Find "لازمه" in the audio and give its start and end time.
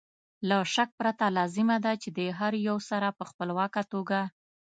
1.37-1.77